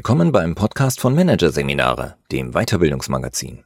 Willkommen 0.00 0.32
beim 0.32 0.54
Podcast 0.54 0.98
von 0.98 1.14
Managerseminare, 1.14 2.16
dem 2.32 2.52
Weiterbildungsmagazin. 2.52 3.64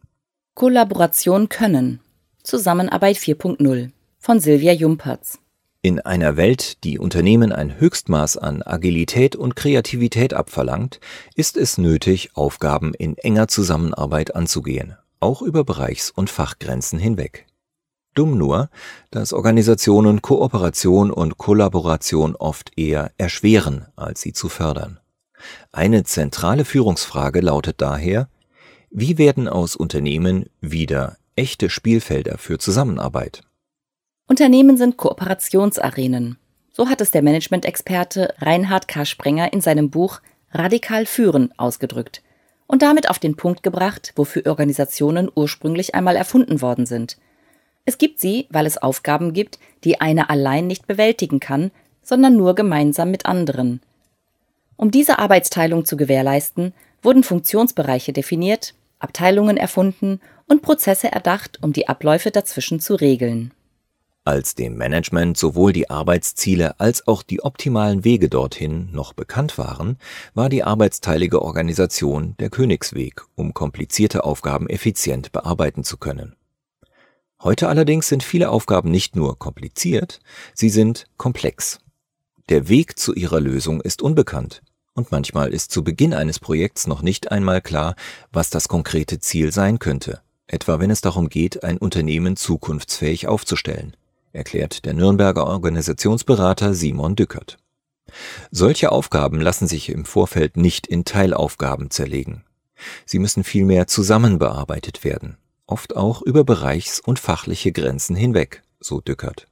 Kollaboration 0.55 1.49
können. 1.49 2.01
Zusammenarbeit 2.43 3.19
4.0 3.19 3.93
von 4.19 4.41
Silvia 4.41 4.73
Jumpertz. 4.73 5.39
In 5.81 6.01
einer 6.01 6.37
Welt, 6.37 6.83
die 6.83 6.99
Unternehmen 6.99 7.53
ein 7.53 7.79
Höchstmaß 7.79 8.37
an 8.37 8.63
Agilität 8.63 9.37
und 9.37 9.55
Kreativität 9.55 10.35
abverlangt, 10.35 10.99
ist 11.37 11.57
es 11.57 11.79
nötig, 11.79 12.31
Aufgaben 12.35 12.95
in 12.95 13.17
enger 13.17 13.47
Zusammenarbeit 13.47 14.35
anzugehen, 14.35 14.97
auch 15.21 15.41
über 15.41 15.63
Bereichs- 15.63 16.11
und 16.11 16.31
Fachgrenzen 16.31 16.99
hinweg. 16.99 17.47
Dumm 18.15 18.37
nur, 18.37 18.71
dass 19.13 19.33
Organisationen 19.33 20.21
Kooperation 20.21 21.13
und 21.13 21.39
Kollaboration 21.39 22.35
oft 22.35 22.77
eher 22.77 23.13
erschweren, 23.19 23.87
als 23.95 24.21
sie 24.21 24.33
zu 24.33 24.49
fördern. 24.49 24.99
Eine 25.73 26.05
zentrale 26.05 26.65
Führungsfrage 26.65 27.41
lautet 27.41 27.81
daher, 27.81 28.29
wie 28.91 29.19
werden 29.19 29.49
aus 29.49 29.77
Unternehmen 29.77 30.47
wieder 30.61 31.17
echte 31.37 31.69
Spielfelder 31.69 32.39
für 32.39 32.59
Zusammenarbeit? 32.59 33.43
Unternehmen 34.27 34.77
sind 34.77 34.97
Kooperationsarenen. 34.97 36.39
So 36.73 36.89
hat 36.89 37.01
es 37.01 37.11
der 37.11 37.23
Management-Experte 37.23 38.35
Reinhard 38.39 38.89
K. 38.89 39.05
Sprenger 39.05 39.53
in 39.53 39.61
seinem 39.61 39.91
Buch 39.91 40.21
Radikal 40.53 41.07
führen 41.07 41.53
ausgedrückt 41.57 42.23
und 42.67 42.83
damit 42.83 43.11
auf 43.11 43.19
den 43.19 43.37
Punkt 43.37 43.63
gebracht, 43.63 44.13
wofür 44.17 44.47
Organisationen 44.47 45.31
ursprünglich 45.35 45.95
einmal 45.95 46.17
erfunden 46.17 46.63
worden 46.63 46.87
sind. 46.87 47.19
Es 47.85 47.99
gibt 47.99 48.21
sie, 48.21 48.47
weil 48.51 48.67
es 48.67 48.79
Aufgaben 48.79 49.33
gibt, 49.33 49.59
die 49.85 50.01
einer 50.01 50.31
allein 50.31 50.67
nicht 50.67 50.87
bewältigen 50.87 51.41
kann, 51.41 51.71
sondern 52.03 52.37
nur 52.37 52.55
gemeinsam 52.55 53.11
mit 53.11 53.27
anderen. 53.27 53.81
Um 54.77 54.91
diese 54.91 55.19
Arbeitsteilung 55.19 55.85
zu 55.85 55.97
gewährleisten, 55.97 56.75
wurden 57.03 57.23
Funktionsbereiche 57.23 58.13
definiert, 58.13 58.75
Abteilungen 58.99 59.57
erfunden 59.57 60.21
und 60.47 60.63
Prozesse 60.63 61.13
erdacht, 61.13 61.59
um 61.63 61.73
die 61.73 61.89
Abläufe 61.89 62.31
dazwischen 62.31 62.81
zu 62.81 62.95
regeln. 62.95 63.53
Als 64.27 64.55
dem 64.55 64.77
Management 64.79 65.37
sowohl 65.37 65.75
die 65.75 65.91
Arbeitsziele 65.91 66.81
als 66.81 67.07
auch 67.07 67.23
die 67.23 67.43
optimalen 67.43 68.05
Wege 68.05 68.31
dorthin 68.31 68.89
noch 68.91 69.13
bekannt 69.13 69.59
waren, 69.59 69.99
war 70.33 70.49
die 70.49 70.65
arbeitsteilige 70.65 71.43
Organisation 71.43 72.35
der 72.39 72.49
Königsweg, 72.49 73.21
um 73.35 73.53
komplizierte 73.53 74.25
Aufgaben 74.25 74.71
effizient 74.71 75.31
bearbeiten 75.33 75.85
zu 75.85 75.99
können. 75.99 76.37
Heute 77.43 77.69
allerdings 77.69 78.09
sind 78.09 78.23
viele 78.23 78.49
Aufgaben 78.49 78.91
nicht 78.91 79.15
nur 79.15 79.39
kompliziert, 79.39 80.21
sie 80.55 80.71
sind 80.71 81.05
komplex. 81.19 81.81
Der 82.51 82.69
Weg 82.69 82.99
zu 82.99 83.15
ihrer 83.15 83.41
Lösung 83.41 83.81
ist 83.81 84.03
unbekannt 84.03 84.63
und 84.95 85.11
manchmal 85.11 85.53
ist 85.53 85.71
zu 85.71 85.83
Beginn 85.83 86.15
eines 86.15 86.39
Projekts 86.39 86.87
noch 86.87 87.03
nicht 87.03 87.33
einmal 87.33 87.61
klar, 87.61 87.97
was 88.33 88.51
das 88.51 88.69
konkrete 88.69 89.19
Ziel 89.19 89.51
sein 89.51 89.79
könnte, 89.79 90.21
etwa 90.47 90.79
wenn 90.79 90.91
es 90.91 91.01
darum 91.01 91.29
geht, 91.29 91.65
ein 91.65 91.79
Unternehmen 91.79 92.37
zukunftsfähig 92.37 93.27
aufzustellen 93.27 93.97
erklärt 94.35 94.85
der 94.85 94.95
Nürnberger 94.95 95.47
Organisationsberater 95.47 96.75
Simon 96.75 97.17
Dückert. 97.17 97.57
Solche 98.51 98.93
Aufgaben 98.93 99.41
lassen 99.41 99.67
sich 99.67 99.89
im 99.89 100.05
Vorfeld 100.05 100.57
nicht 100.57 100.87
in 100.87 101.05
Teilaufgaben 101.05 101.91
zerlegen. 101.91 102.45
Sie 103.07 103.19
müssen 103.19 103.45
vielmehr 103.45 103.87
zusammen 103.87 104.39
bearbeitet 104.39 105.05
werden, 105.05 105.39
oft 105.67 105.97
auch 105.97 106.21
über 106.21 106.45
Bereichs- 106.45 107.01
und 107.01 107.19
fachliche 107.19 107.73
Grenzen 107.73 108.17
hinweg, 108.17 108.63
so 108.81 109.01
Dückert. 109.01 109.47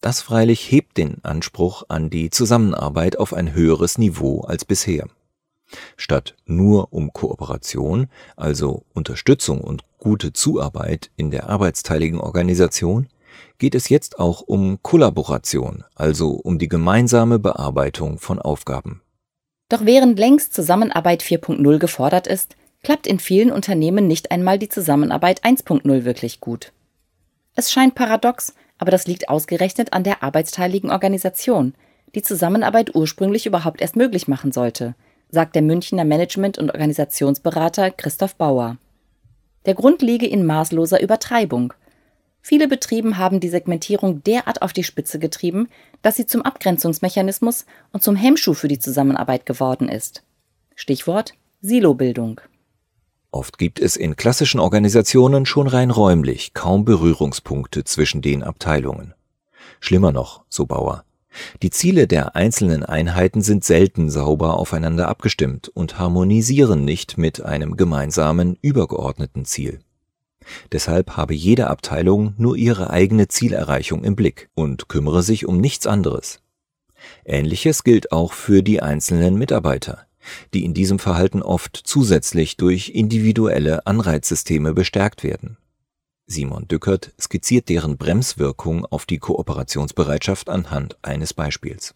Das 0.00 0.20
freilich 0.20 0.70
hebt 0.70 0.96
den 0.96 1.24
Anspruch 1.24 1.82
an 1.88 2.08
die 2.10 2.30
Zusammenarbeit 2.30 3.18
auf 3.18 3.34
ein 3.34 3.52
höheres 3.52 3.98
Niveau 3.98 4.42
als 4.42 4.64
bisher. 4.64 5.08
Statt 5.96 6.34
nur 6.46 6.92
um 6.92 7.12
Kooperation, 7.12 8.08
also 8.36 8.84
Unterstützung 8.94 9.60
und 9.60 9.82
gute 9.98 10.32
Zuarbeit 10.32 11.10
in 11.16 11.30
der 11.30 11.48
arbeitsteiligen 11.48 12.20
Organisation, 12.20 13.08
geht 13.58 13.74
es 13.74 13.88
jetzt 13.88 14.18
auch 14.18 14.40
um 14.40 14.82
Kollaboration, 14.82 15.84
also 15.94 16.30
um 16.30 16.58
die 16.58 16.68
gemeinsame 16.68 17.38
Bearbeitung 17.38 18.18
von 18.18 18.38
Aufgaben. 18.38 19.02
Doch 19.68 19.84
während 19.84 20.18
längst 20.18 20.54
Zusammenarbeit 20.54 21.22
4.0 21.22 21.78
gefordert 21.78 22.26
ist, 22.26 22.56
klappt 22.82 23.06
in 23.06 23.18
vielen 23.18 23.50
Unternehmen 23.50 24.06
nicht 24.06 24.30
einmal 24.30 24.58
die 24.58 24.68
Zusammenarbeit 24.68 25.44
1.0 25.44 26.04
wirklich 26.04 26.40
gut. 26.40 26.72
Es 27.54 27.72
scheint 27.72 27.94
paradox, 27.94 28.54
aber 28.78 28.90
das 28.90 29.06
liegt 29.06 29.28
ausgerechnet 29.28 29.92
an 29.92 30.04
der 30.04 30.22
arbeitsteiligen 30.22 30.90
Organisation, 30.90 31.74
die 32.14 32.22
Zusammenarbeit 32.22 32.94
ursprünglich 32.94 33.46
überhaupt 33.46 33.80
erst 33.80 33.96
möglich 33.96 34.28
machen 34.28 34.52
sollte, 34.52 34.94
sagt 35.30 35.54
der 35.54 35.62
Münchner 35.62 36.04
Management- 36.04 36.58
und 36.58 36.70
Organisationsberater 36.70 37.90
Christoph 37.90 38.36
Bauer. 38.36 38.78
Der 39.66 39.74
Grund 39.74 40.00
liege 40.02 40.26
in 40.26 40.46
maßloser 40.46 41.00
Übertreibung– 41.00 41.74
Viele 42.48 42.66
Betriebe 42.66 43.18
haben 43.18 43.40
die 43.40 43.50
Segmentierung 43.50 44.22
derart 44.24 44.62
auf 44.62 44.72
die 44.72 44.82
Spitze 44.82 45.18
getrieben, 45.18 45.68
dass 46.00 46.16
sie 46.16 46.24
zum 46.24 46.40
Abgrenzungsmechanismus 46.40 47.66
und 47.92 48.02
zum 48.02 48.16
Hemmschuh 48.16 48.54
für 48.54 48.68
die 48.68 48.78
Zusammenarbeit 48.78 49.44
geworden 49.44 49.88
ist. 49.88 50.22
Stichwort 50.74 51.34
Silobildung. 51.60 52.40
Oft 53.30 53.58
gibt 53.58 53.78
es 53.78 53.96
in 53.96 54.16
klassischen 54.16 54.58
Organisationen 54.58 55.44
schon 55.44 55.66
rein 55.66 55.90
räumlich 55.90 56.54
kaum 56.54 56.84
Berührungspunkte 56.84 57.84
zwischen 57.84 58.22
den 58.22 58.42
Abteilungen. 58.42 59.12
Schlimmer 59.80 60.12
noch, 60.12 60.44
so 60.48 60.64
Bauer. 60.64 61.04
Die 61.62 61.70
Ziele 61.70 62.06
der 62.06 62.36
einzelnen 62.36 62.84
Einheiten 62.84 63.42
sind 63.42 63.64
selten 63.64 64.10
sauber 64.10 64.54
aufeinander 64.54 65.08
abgestimmt 65.08 65.68
und 65.68 65.98
harmonisieren 65.98 66.84
nicht 66.84 67.18
mit 67.18 67.42
einem 67.42 67.76
gemeinsamen 67.76 68.56
übergeordneten 68.62 69.44
Ziel. 69.44 69.80
Deshalb 70.72 71.16
habe 71.16 71.34
jede 71.34 71.68
Abteilung 71.68 72.32
nur 72.38 72.56
ihre 72.56 72.88
eigene 72.88 73.28
Zielerreichung 73.28 74.04
im 74.04 74.16
Blick 74.16 74.48
und 74.54 74.88
kümmere 74.88 75.22
sich 75.22 75.46
um 75.46 75.60
nichts 75.60 75.86
anderes. 75.86 76.40
Ähnliches 77.24 77.84
gilt 77.84 78.10
auch 78.10 78.32
für 78.32 78.62
die 78.62 78.82
einzelnen 78.82 79.36
Mitarbeiter, 79.36 80.07
die 80.54 80.64
in 80.64 80.74
diesem 80.74 80.98
Verhalten 80.98 81.42
oft 81.42 81.76
zusätzlich 81.76 82.56
durch 82.56 82.90
individuelle 82.90 83.86
Anreizsysteme 83.86 84.74
bestärkt 84.74 85.22
werden. 85.22 85.58
Simon 86.26 86.68
Dückert 86.68 87.12
skizziert 87.18 87.68
deren 87.68 87.96
Bremswirkung 87.96 88.84
auf 88.84 89.06
die 89.06 89.18
Kooperationsbereitschaft 89.18 90.50
anhand 90.50 90.98
eines 91.02 91.32
Beispiels. 91.32 91.94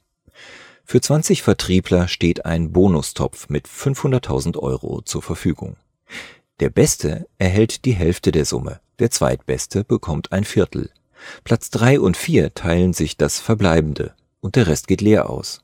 Für 0.85 1.01
20 1.01 1.43
Vertriebler 1.43 2.09
steht 2.09 2.45
ein 2.47 2.73
Bonustopf 2.73 3.49
mit 3.49 3.69
500.000 3.69 4.59
Euro 4.59 5.03
zur 5.03 5.23
Verfügung. 5.23 5.77
Der 6.61 6.71
Beste 6.71 7.27
erhält 7.39 7.85
die 7.85 7.93
Hälfte 7.93 8.33
der 8.33 8.45
Summe, 8.45 8.81
der 8.99 9.11
Zweitbeste 9.11 9.85
bekommt 9.85 10.33
ein 10.33 10.45
Viertel. 10.45 10.91
Platz 11.45 11.71
drei 11.71 12.01
und 12.01 12.17
vier 12.17 12.55
teilen 12.55 12.93
sich 12.93 13.17
das 13.17 13.41
Verbleibende 13.41 14.15
und 14.41 14.57
der 14.57 14.67
Rest 14.67 14.89
geht 14.89 15.01
leer 15.01 15.31
aus. 15.31 15.63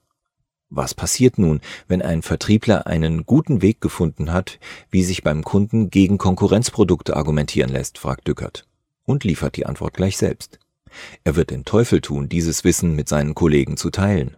Was 0.71 0.95
passiert 0.95 1.39
nun, 1.39 1.61
wenn 1.87 2.03
ein 2.03 2.23
Vertriebler 2.23 2.87
einen 2.87 3.25
guten 3.25 3.63
Weg 3.63 3.81
gefunden 3.81 4.33
hat, 4.33 4.59
wie 4.91 5.03
sich 5.03 5.23
beim 5.23 5.43
Kunden 5.43 5.89
gegen 5.89 6.19
Konkurrenzprodukte 6.19 7.17
argumentieren 7.17 7.71
lässt, 7.71 7.97
fragt 7.99 8.29
Dückert 8.29 8.67
und 9.05 9.25
liefert 9.25 9.57
die 9.57 9.65
Antwort 9.65 9.95
gleich 9.95 10.19
selbst. 10.19 10.59
Er 11.25 11.37
wird 11.37 11.51
den 11.51 11.65
Teufel 11.65 12.01
tun, 12.01 12.29
dieses 12.29 12.65
Wissen 12.65 12.95
mit 12.95 13.09
seinen 13.09 13.35
Kollegen 13.35 13.79
zu 13.79 13.91
teilen. 13.91 14.37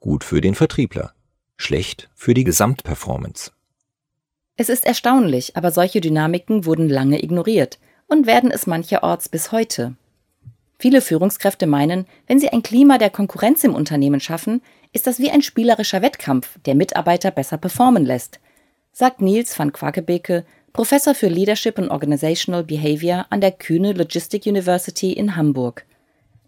Gut 0.00 0.24
für 0.24 0.40
den 0.40 0.54
Vertriebler, 0.54 1.12
schlecht 1.56 2.08
für 2.14 2.32
die 2.32 2.44
Gesamtperformance. 2.44 3.52
Es 4.56 4.70
ist 4.70 4.86
erstaunlich, 4.86 5.54
aber 5.54 5.70
solche 5.70 6.00
Dynamiken 6.00 6.64
wurden 6.64 6.88
lange 6.88 7.22
ignoriert 7.22 7.78
und 8.06 8.26
werden 8.26 8.50
es 8.50 8.66
mancherorts 8.66 9.28
bis 9.28 9.52
heute. 9.52 9.96
Viele 10.78 11.00
Führungskräfte 11.00 11.66
meinen, 11.66 12.06
wenn 12.26 12.38
sie 12.38 12.50
ein 12.50 12.62
Klima 12.62 12.98
der 12.98 13.10
Konkurrenz 13.10 13.64
im 13.64 13.74
Unternehmen 13.74 14.20
schaffen, 14.20 14.62
ist 14.96 15.06
das 15.06 15.20
wie 15.20 15.30
ein 15.30 15.42
spielerischer 15.42 16.02
Wettkampf, 16.02 16.58
der 16.66 16.74
Mitarbeiter 16.74 17.30
besser 17.30 17.56
performen 17.56 18.04
lässt, 18.04 18.40
sagt 18.92 19.20
Niels 19.20 19.56
van 19.56 19.72
Quakebeke, 19.72 20.44
Professor 20.72 21.14
für 21.14 21.28
Leadership 21.28 21.78
and 21.78 21.90
Organizational 21.90 22.64
Behavior 22.64 23.26
an 23.30 23.40
der 23.40 23.52
Kühne 23.52 23.92
Logistic 23.92 24.46
University 24.46 25.12
in 25.12 25.36
Hamburg. 25.36 25.86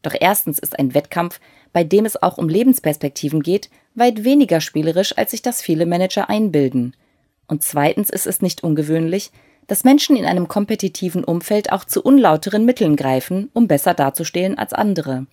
Doch 0.03 0.15
erstens 0.19 0.59
ist 0.59 0.79
ein 0.79 0.95
Wettkampf, 0.95 1.41
bei 1.73 1.85
dem 1.85 2.05
es 2.05 2.21
auch 2.21 2.39
um 2.39 2.49
Lebensperspektiven 2.49 3.43
geht, 3.43 3.71
weit 3.95 4.25
weniger 4.25 4.61
spielerisch, 4.61 5.17
als 5.17 5.31
sich 5.31 5.43
das 5.43 5.63
viele 5.63 5.87
Manager 5.87 6.29
einbilden– 6.29 6.97
und 7.49 7.63
zweitens 7.63 8.11
ist 8.11 8.27
es 8.27 8.43
nicht 8.43 8.63
ungewöhnlich, 8.63 9.33
dass 9.67 9.85
Menschen 9.85 10.17
in 10.17 10.25
einem 10.25 10.49
kompetitiven 10.49 11.25
Umfeld 11.25 11.73
auch 11.73 11.85
zu 11.85 12.03
unlauteren 12.03 12.65
Mitteln 12.65 12.95
greifen, 12.95 13.51
um 13.55 13.67
besser 13.67 13.95
dazustehen 13.95 14.57
als 14.57 14.73
andere. 14.73 15.27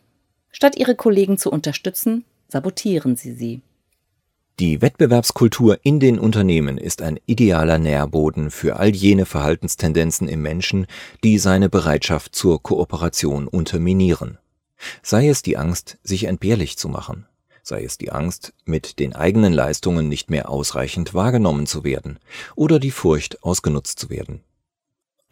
Statt 0.51 0.77
ihre 0.77 0.95
Kollegen 0.95 1.37
zu 1.37 1.51
unterstützen, 1.51 2.25
sabotieren 2.47 3.15
sie 3.15 3.33
sie. 3.33 3.61
Die 4.59 4.81
Wettbewerbskultur 4.81 5.79
in 5.83 5.99
den 5.99 6.17
Unternehmen 6.17 6.77
ist 6.77 7.01
ein 7.01 7.19
idealer 7.25 7.77
Nährboden 7.77 8.51
für 8.51 8.77
all 8.77 8.95
jene 8.95 9.25
Verhaltenstendenzen 9.25 10.29
im 10.29 10.41
Menschen, 10.41 10.87
die 11.25 11.39
seine 11.39 11.67
Bereitschaft 11.67 12.35
zur 12.35 12.63
Kooperation 12.63 13.49
unterminieren. 13.49 14.37
Sei 15.03 15.27
es 15.27 15.41
die 15.41 15.57
Angst, 15.57 15.97
sich 16.03 16.23
entbehrlich 16.25 16.77
zu 16.77 16.87
machen, 16.87 17.25
sei 17.63 17.83
es 17.83 17.97
die 17.97 18.13
Angst, 18.13 18.53
mit 18.63 18.99
den 18.99 19.13
eigenen 19.13 19.51
Leistungen 19.51 20.07
nicht 20.07 20.29
mehr 20.29 20.49
ausreichend 20.49 21.13
wahrgenommen 21.13 21.67
zu 21.67 21.83
werden 21.83 22.19
oder 22.55 22.79
die 22.79 22.91
Furcht, 22.91 23.43
ausgenutzt 23.43 23.99
zu 23.99 24.09
werden. 24.09 24.41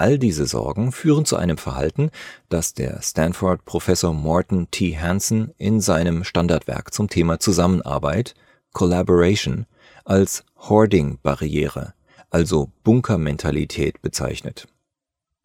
All 0.03 0.19
diese 0.19 0.45
Sorgen 0.47 0.91
führen 0.91 1.23
zu 1.23 1.37
einem 1.37 1.57
Verhalten, 1.57 2.11
das 2.49 2.73
der 2.73 3.01
Stanford-Professor 3.01 4.13
Morton 4.13 4.69
T. 4.69 4.99
Hansen 4.99 5.53
in 5.57 5.79
seinem 5.79 6.25
Standardwerk 6.25 6.93
zum 6.93 7.07
Thema 7.07 7.39
Zusammenarbeit 7.39 8.35
Collaboration 8.73 9.65
als 10.03 10.43
Hoarding-Barriere, 10.57 11.93
also 12.29 12.69
Bunkermentalität 12.83 14.01
bezeichnet. 14.01 14.67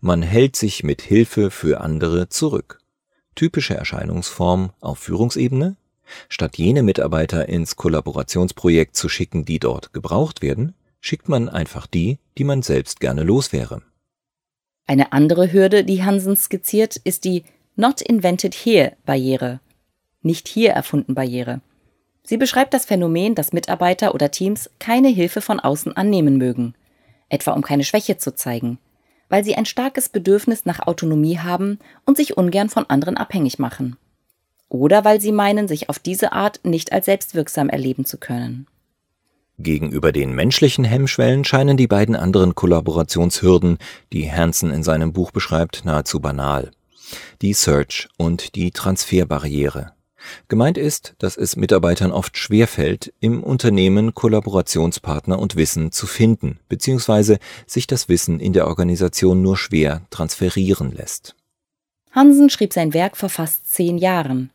Man 0.00 0.22
hält 0.22 0.56
sich 0.56 0.82
mit 0.82 1.02
Hilfe 1.02 1.52
für 1.52 1.80
andere 1.80 2.28
zurück. 2.28 2.80
Typische 3.36 3.76
Erscheinungsform 3.76 4.70
auf 4.80 4.98
Führungsebene? 4.98 5.76
Statt 6.28 6.58
jene 6.58 6.82
Mitarbeiter 6.82 7.48
ins 7.48 7.76
Kollaborationsprojekt 7.76 8.96
zu 8.96 9.08
schicken, 9.08 9.44
die 9.44 9.60
dort 9.60 9.92
gebraucht 9.92 10.42
werden, 10.42 10.74
schickt 11.00 11.28
man 11.28 11.48
einfach 11.48 11.86
die, 11.86 12.18
die 12.38 12.44
man 12.44 12.62
selbst 12.62 12.98
gerne 12.98 13.22
los 13.22 13.52
wäre. 13.52 13.82
Eine 14.88 15.12
andere 15.12 15.52
Hürde, 15.52 15.84
die 15.84 16.02
Hansen 16.02 16.34
skizziert, 16.34 16.96
ist 16.96 17.24
die 17.24 17.44
Not 17.76 18.00
Invented 18.00 18.54
Here 18.54 18.94
Barriere. 19.04 19.60
Nicht 20.22 20.48
hier 20.48 20.70
erfunden 20.70 21.14
Barriere. 21.14 21.60
Sie 22.22 22.38
beschreibt 22.38 22.72
das 22.72 22.86
Phänomen, 22.86 23.34
dass 23.34 23.52
Mitarbeiter 23.52 24.14
oder 24.14 24.30
Teams 24.30 24.70
keine 24.78 25.08
Hilfe 25.08 25.42
von 25.42 25.60
außen 25.60 25.94
annehmen 25.94 26.38
mögen, 26.38 26.72
etwa 27.28 27.52
um 27.52 27.60
keine 27.60 27.84
Schwäche 27.84 28.16
zu 28.16 28.34
zeigen, 28.34 28.78
weil 29.28 29.44
sie 29.44 29.56
ein 29.56 29.66
starkes 29.66 30.08
Bedürfnis 30.08 30.64
nach 30.64 30.86
Autonomie 30.86 31.38
haben 31.38 31.78
und 32.06 32.16
sich 32.16 32.38
ungern 32.38 32.70
von 32.70 32.88
anderen 32.88 33.18
abhängig 33.18 33.58
machen. 33.58 33.98
Oder 34.70 35.04
weil 35.04 35.20
sie 35.20 35.32
meinen, 35.32 35.68
sich 35.68 35.90
auf 35.90 35.98
diese 35.98 36.32
Art 36.32 36.60
nicht 36.64 36.92
als 36.92 37.04
selbstwirksam 37.04 37.68
erleben 37.68 38.06
zu 38.06 38.16
können. 38.16 38.66
Gegenüber 39.58 40.12
den 40.12 40.34
menschlichen 40.34 40.84
Hemmschwellen 40.84 41.44
scheinen 41.44 41.76
die 41.76 41.88
beiden 41.88 42.14
anderen 42.14 42.54
Kollaborationshürden, 42.54 43.78
die 44.12 44.30
Hansen 44.30 44.70
in 44.70 44.84
seinem 44.84 45.12
Buch 45.12 45.32
beschreibt, 45.32 45.84
nahezu 45.84 46.20
banal. 46.20 46.70
Die 47.42 47.54
Search 47.54 48.08
und 48.16 48.54
die 48.54 48.70
Transferbarriere. 48.70 49.92
Gemeint 50.46 50.78
ist, 50.78 51.14
dass 51.18 51.36
es 51.36 51.56
Mitarbeitern 51.56 52.12
oft 52.12 52.36
schwerfällt, 52.36 53.12
im 53.20 53.42
Unternehmen 53.42 54.14
Kollaborationspartner 54.14 55.38
und 55.38 55.56
Wissen 55.56 55.90
zu 55.90 56.06
finden, 56.06 56.58
beziehungsweise 56.68 57.38
sich 57.66 57.86
das 57.86 58.08
Wissen 58.08 58.40
in 58.40 58.52
der 58.52 58.66
Organisation 58.66 59.42
nur 59.42 59.56
schwer 59.56 60.02
transferieren 60.10 60.92
lässt. 60.92 61.34
Hansen 62.12 62.50
schrieb 62.50 62.72
sein 62.72 62.94
Werk 62.94 63.16
vor 63.16 63.28
fast 63.28 63.72
zehn 63.72 63.98
Jahren. 63.98 64.50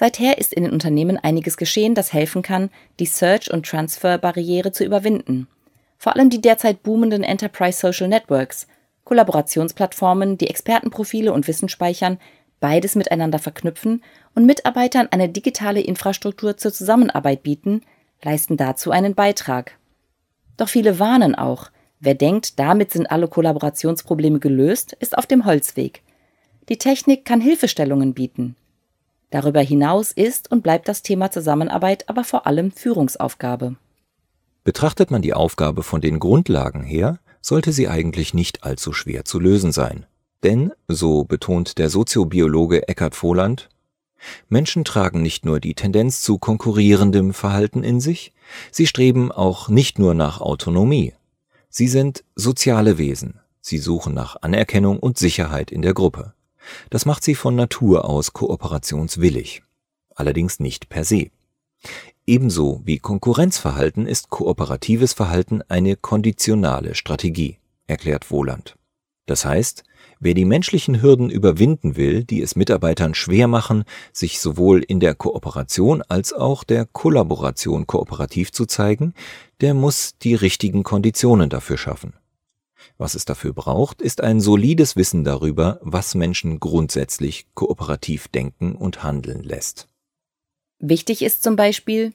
Seither 0.00 0.38
ist 0.38 0.52
in 0.52 0.62
den 0.62 0.72
Unternehmen 0.72 1.16
einiges 1.16 1.56
geschehen, 1.56 1.96
das 1.96 2.12
helfen 2.12 2.42
kann, 2.42 2.70
die 3.00 3.06
Search- 3.06 3.52
und 3.52 3.66
Transfer-Barriere 3.66 4.70
zu 4.70 4.84
überwinden. 4.84 5.48
Vor 5.96 6.14
allem 6.14 6.30
die 6.30 6.40
derzeit 6.40 6.84
boomenden 6.84 7.24
Enterprise 7.24 7.80
Social 7.80 8.06
Networks, 8.06 8.68
Kollaborationsplattformen, 9.02 10.38
die 10.38 10.46
Expertenprofile 10.46 11.32
und 11.32 11.48
Wissen 11.48 11.68
speichern, 11.68 12.18
beides 12.60 12.94
miteinander 12.94 13.40
verknüpfen 13.40 14.04
und 14.36 14.46
Mitarbeitern 14.46 15.08
eine 15.10 15.28
digitale 15.28 15.80
Infrastruktur 15.80 16.56
zur 16.56 16.72
Zusammenarbeit 16.72 17.42
bieten, 17.42 17.80
leisten 18.22 18.56
dazu 18.56 18.92
einen 18.92 19.16
Beitrag. 19.16 19.78
Doch 20.56 20.68
viele 20.68 21.00
warnen 21.00 21.34
auch, 21.34 21.72
wer 21.98 22.14
denkt, 22.14 22.60
damit 22.60 22.92
sind 22.92 23.10
alle 23.10 23.26
Kollaborationsprobleme 23.26 24.38
gelöst, 24.38 24.92
ist 25.00 25.18
auf 25.18 25.26
dem 25.26 25.44
Holzweg. 25.44 26.02
Die 26.68 26.78
Technik 26.78 27.24
kann 27.24 27.40
Hilfestellungen 27.40 28.14
bieten. 28.14 28.54
Darüber 29.30 29.60
hinaus 29.60 30.12
ist 30.12 30.50
und 30.50 30.62
bleibt 30.62 30.88
das 30.88 31.02
Thema 31.02 31.30
Zusammenarbeit 31.30 32.08
aber 32.08 32.24
vor 32.24 32.46
allem 32.46 32.70
Führungsaufgabe. 32.70 33.76
Betrachtet 34.64 35.10
man 35.10 35.22
die 35.22 35.34
Aufgabe 35.34 35.82
von 35.82 36.00
den 36.00 36.18
Grundlagen 36.18 36.82
her, 36.82 37.18
sollte 37.40 37.72
sie 37.72 37.88
eigentlich 37.88 38.34
nicht 38.34 38.64
allzu 38.64 38.92
schwer 38.92 39.24
zu 39.24 39.38
lösen 39.38 39.72
sein. 39.72 40.06
Denn, 40.42 40.72
so 40.86 41.24
betont 41.24 41.78
der 41.78 41.90
Soziobiologe 41.90 42.88
Eckhard 42.88 43.14
Voland, 43.20 43.68
Menschen 44.48 44.84
tragen 44.84 45.22
nicht 45.22 45.44
nur 45.44 45.60
die 45.60 45.74
Tendenz 45.74 46.20
zu 46.20 46.38
konkurrierendem 46.38 47.32
Verhalten 47.32 47.84
in 47.84 48.00
sich, 48.00 48.32
sie 48.70 48.86
streben 48.86 49.30
auch 49.30 49.68
nicht 49.68 49.98
nur 49.98 50.14
nach 50.14 50.40
Autonomie. 50.40 51.14
Sie 51.68 51.88
sind 51.88 52.24
soziale 52.34 52.98
Wesen, 52.98 53.40
sie 53.60 53.78
suchen 53.78 54.14
nach 54.14 54.36
Anerkennung 54.42 54.98
und 54.98 55.18
Sicherheit 55.18 55.70
in 55.70 55.82
der 55.82 55.94
Gruppe. 55.94 56.34
Das 56.90 57.06
macht 57.06 57.24
sie 57.24 57.34
von 57.34 57.54
Natur 57.54 58.04
aus 58.04 58.32
kooperationswillig, 58.32 59.62
allerdings 60.14 60.60
nicht 60.60 60.88
per 60.88 61.04
se. 61.04 61.30
Ebenso 62.26 62.82
wie 62.84 62.98
Konkurrenzverhalten 62.98 64.06
ist 64.06 64.28
kooperatives 64.28 65.14
Verhalten 65.14 65.62
eine 65.68 65.96
konditionale 65.96 66.94
Strategie, 66.94 67.58
erklärt 67.86 68.30
Wohland. 68.30 68.76
Das 69.24 69.44
heißt, 69.44 69.84
wer 70.20 70.34
die 70.34 70.44
menschlichen 70.44 71.00
Hürden 71.00 71.30
überwinden 71.30 71.96
will, 71.96 72.24
die 72.24 72.42
es 72.42 72.56
Mitarbeitern 72.56 73.14
schwer 73.14 73.46
machen, 73.48 73.84
sich 74.12 74.40
sowohl 74.40 74.82
in 74.82 75.00
der 75.00 75.14
Kooperation 75.14 76.02
als 76.02 76.32
auch 76.32 76.64
der 76.64 76.86
Kollaboration 76.86 77.86
kooperativ 77.86 78.52
zu 78.52 78.66
zeigen, 78.66 79.14
der 79.60 79.74
muss 79.74 80.18
die 80.18 80.34
richtigen 80.34 80.82
Konditionen 80.82 81.50
dafür 81.50 81.78
schaffen. 81.78 82.14
Was 82.96 83.14
es 83.14 83.24
dafür 83.24 83.52
braucht, 83.52 84.00
ist 84.00 84.22
ein 84.22 84.40
solides 84.40 84.96
Wissen 84.96 85.24
darüber, 85.24 85.78
was 85.82 86.14
Menschen 86.14 86.60
grundsätzlich 86.60 87.46
kooperativ 87.54 88.28
denken 88.28 88.74
und 88.74 89.02
handeln 89.02 89.42
lässt. 89.42 89.88
Wichtig 90.80 91.22
ist 91.22 91.42
zum 91.42 91.56
Beispiel, 91.56 92.12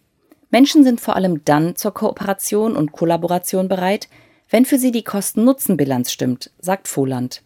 Menschen 0.50 0.84
sind 0.84 1.02
vor 1.02 1.16
allem 1.16 1.44
dann 1.46 1.76
zur 1.76 1.94
Kooperation 1.94 2.76
und 2.76 2.92
Kollaboration 2.92 3.68
bereit, 3.68 4.08
wenn 4.50 4.66
für 4.66 4.78
sie 4.78 4.92
die 4.92 5.04
Kosten-Nutzen-Bilanz 5.04 6.12
stimmt, 6.12 6.52
sagt 6.60 6.88
Voland. 6.88 7.42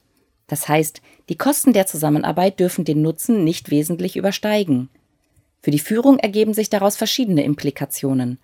Das 0.47 0.68
heißt, 0.68 1.01
die 1.29 1.38
Kosten 1.38 1.74
der 1.74 1.88
Zusammenarbeit 1.88 2.59
dürfen 2.59 2.85
den 2.85 3.01
Nutzen 3.01 3.44
nicht 3.44 3.69
wesentlich 3.69 4.15
übersteigen. 4.15 4.89
Für 5.62 5.71
die 5.71 5.79
Führung 5.79 6.19
ergeben 6.19 6.53
sich 6.53 6.69
daraus 6.69 6.95
verschiedene 6.95 7.44
Implikationen. 7.44 8.39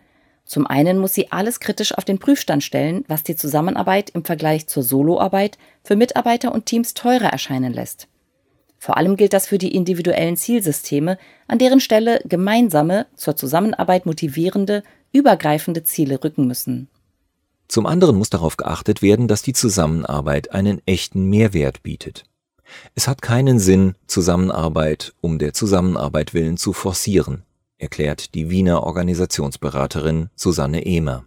Zum 0.45 0.67
einen 0.67 0.97
muss 0.97 1.13
sie 1.13 1.31
alles 1.31 1.59
kritisch 1.59 1.93
auf 1.93 2.03
den 2.03 2.19
Prüfstand 2.19 2.63
stellen, 2.63 3.05
was 3.07 3.23
die 3.23 3.35
Zusammenarbeit 3.35 4.09
im 4.11 4.25
Vergleich 4.25 4.67
zur 4.67 4.83
Soloarbeit 4.83 5.57
für 5.83 5.95
Mitarbeiter 5.95 6.53
und 6.53 6.65
Teams 6.65 6.93
teurer 6.93 7.29
erscheinen 7.29 7.73
lässt. 7.73 8.07
Vor 8.77 8.97
allem 8.97 9.15
gilt 9.15 9.31
das 9.31 9.47
für 9.47 9.57
die 9.57 9.73
individuellen 9.73 10.35
Zielsysteme, 10.35 11.17
an 11.47 11.57
deren 11.57 11.79
Stelle 11.79 12.19
gemeinsame, 12.25 13.05
zur 13.15 13.37
Zusammenarbeit 13.37 14.05
motivierende, 14.05 14.83
übergreifende 15.13 15.83
Ziele 15.83 16.21
rücken 16.21 16.47
müssen. 16.47 16.89
Zum 17.69 17.85
anderen 17.85 18.17
muss 18.17 18.29
darauf 18.29 18.57
geachtet 18.57 19.01
werden, 19.01 19.29
dass 19.29 19.41
die 19.41 19.53
Zusammenarbeit 19.53 20.51
einen 20.51 20.81
echten 20.85 21.29
Mehrwert 21.29 21.81
bietet. 21.81 22.25
Es 22.93 23.07
hat 23.07 23.21
keinen 23.21 23.59
Sinn, 23.59 23.95
Zusammenarbeit 24.07 25.13
um 25.21 25.39
der 25.39 25.53
Zusammenarbeit 25.53 26.33
willen 26.33 26.57
zu 26.57 26.73
forcieren 26.73 27.43
erklärt 27.77 28.33
die 28.35 28.49
Wiener 28.49 28.83
Organisationsberaterin 28.83 30.29
Susanne 30.35 30.85
Ehmer. 30.85 31.25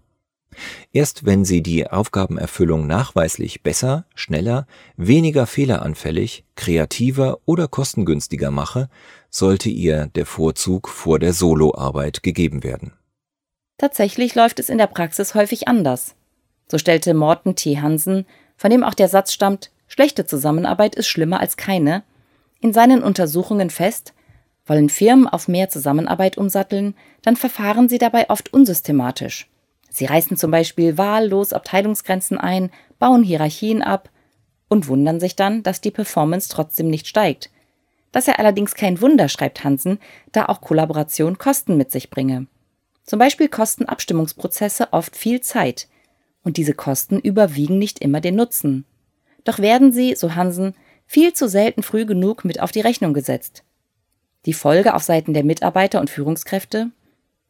Erst 0.93 1.27
wenn 1.27 1.45
sie 1.45 1.63
die 1.63 1.87
Aufgabenerfüllung 1.87 2.87
nachweislich 2.87 3.63
besser, 3.63 4.07
schneller, 4.15 4.67
weniger 4.97 5.47
fehleranfällig, 5.47 6.45
kreativer 6.55 7.39
oder 7.45 7.69
kostengünstiger 7.69 8.51
mache, 8.51 8.89
sollte 9.29 9.69
ihr 9.69 10.07
der 10.07 10.27
Vorzug 10.27 10.89
vor 10.89 11.19
der 11.19 11.33
Soloarbeit 11.33 12.23
gegeben 12.23 12.63
werden. 12.63 12.93
Tatsächlich 13.79 14.35
läuft 14.35 14.59
es 14.59 14.71
in 14.71 14.79
der 14.79 14.87
Praxis 14.87 15.35
häufig 15.35 15.69
anders. 15.69 16.15
So 16.69 16.79
stellte 16.79 17.13
Morten 17.13 17.55
T. 17.55 17.79
Hansen, 17.79 18.27
von 18.57 18.71
dem 18.71 18.83
auch 18.83 18.95
der 18.95 19.09
Satz 19.09 19.33
stammt, 19.33 19.71
schlechte 19.87 20.27
Zusammenarbeit 20.27 20.95
ist 20.95 21.09
schlimmer 21.09 21.41
als 21.41 21.57
keine, 21.59 22.03
in 22.61 22.73
seinen 22.73 23.03
Untersuchungen 23.03 23.69
fest, 23.69 24.15
wollen 24.67 24.89
Firmen 24.89 25.29
auf 25.29 25.49
mehr 25.49 25.69
Zusammenarbeit 25.69 26.37
umsatteln, 26.37 26.95
dann 27.23 27.37
verfahren 27.37 27.89
sie 27.89 27.99
dabei 27.99 28.29
oft 28.29 28.53
unsystematisch. 28.53 29.49
Sie 29.91 30.05
reißen 30.05 30.37
zum 30.37 30.51
Beispiel 30.51 30.99
wahllos 30.99 31.53
Abteilungsgrenzen 31.53 32.37
ein, 32.37 32.71
bauen 32.99 33.23
Hierarchien 33.23 33.83
ab 33.83 34.11
und 34.69 34.89
wundern 34.89 35.21
sich 35.21 35.37
dann, 35.37 35.63
dass 35.63 35.81
die 35.81 35.91
Performance 35.91 36.49
trotzdem 36.49 36.89
nicht 36.89 37.07
steigt. 37.07 37.51
Das 38.13 38.27
sei 38.27 38.33
allerdings 38.33 38.75
kein 38.75 39.01
Wunder, 39.01 39.29
schreibt 39.29 39.65
Hansen, 39.65 39.99
da 40.33 40.47
auch 40.47 40.61
Kollaboration 40.61 41.39
Kosten 41.39 41.77
mit 41.77 41.91
sich 41.91 42.11
bringe. 42.11 42.47
Zum 43.05 43.19
Beispiel 43.19 43.49
kosten 43.49 43.87
Abstimmungsprozesse 43.87 44.93
oft 44.93 45.17
viel 45.17 45.41
Zeit. 45.41 45.89
Und 46.43 46.57
diese 46.57 46.75
Kosten 46.75 47.19
überwiegen 47.19 47.79
nicht 47.79 48.01
immer 48.01 48.21
den 48.21 48.37
Nutzen. 48.37 48.85
Doch 49.45 49.59
werden 49.59 49.93
sie, 49.93 50.15
so 50.15 50.35
Hansen, 50.35 50.75
viel 51.07 51.33
zu 51.33 51.49
selten 51.49 51.83
früh 51.83 52.05
genug 52.05 52.45
mit 52.45 52.61
auf 52.61 52.73
die 52.73 52.81
Rechnung 52.81 53.15
gesetzt. 53.15 53.63
Die 54.47 54.53
Folge 54.53 54.95
auf 54.95 55.03
Seiten 55.03 55.35
der 55.35 55.43
Mitarbeiter 55.43 56.01
und 56.01 56.09
Führungskräfte? 56.09 56.93